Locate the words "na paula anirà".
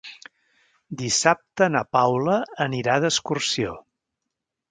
1.75-2.97